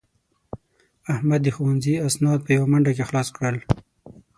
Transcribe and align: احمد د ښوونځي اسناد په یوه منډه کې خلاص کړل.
احمد 1.13 1.39
د 1.43 1.47
ښوونځي 1.55 1.95
اسناد 2.07 2.39
په 2.43 2.51
یوه 2.57 2.67
منډه 2.71 2.91
کې 2.97 3.07
خلاص 3.09 3.27
کړل. 3.35 3.55